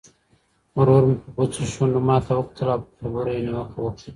[0.77, 4.07] ورور مې په بوڅو شونډو ماته وکتل او په خبرو یې نیوکه وکړه.